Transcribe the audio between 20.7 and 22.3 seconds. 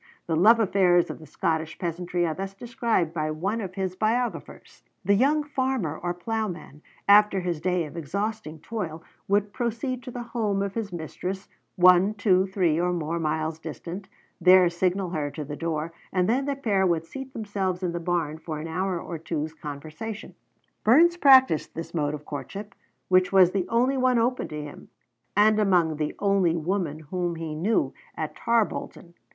Burns practiced this mode of